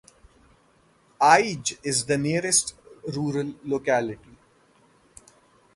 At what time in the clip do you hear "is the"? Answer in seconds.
1.83-2.17